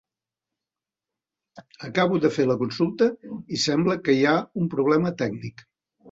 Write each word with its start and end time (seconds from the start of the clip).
Acabo 1.87 2.15
de 2.23 2.31
fer 2.37 2.45
la 2.51 2.55
consulta 2.61 3.09
i 3.57 3.59
sembla 3.65 3.97
que 4.07 4.15
hi 4.21 4.25
ha 4.31 4.33
un 4.63 4.71
problema 4.77 5.13
tècnic. 5.21 5.63